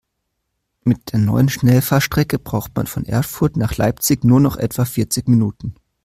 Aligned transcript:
Mit 0.83 1.11
der 1.13 1.19
neuen 1.19 1.47
Schnellfahrstrecke 1.47 2.39
braucht 2.39 2.75
man 2.75 2.87
von 2.87 3.05
Erfurt 3.05 3.55
nach 3.55 3.77
Leipzig 3.77 4.23
nur 4.23 4.39
noch 4.41 4.57
etwa 4.57 4.83
vierzig 4.83 5.27
Minuten 5.27 5.75